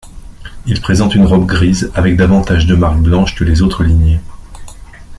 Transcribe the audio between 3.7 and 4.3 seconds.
lignées.